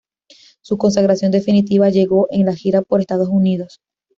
Su 0.63 0.79
consagración 0.79 1.31
definitiva 1.31 1.91
llegó 1.91 2.25
en 2.31 2.47
la 2.47 2.55
gira 2.55 2.81
por 2.81 3.01
Estados 3.01 3.29
Unidos. 3.29 3.81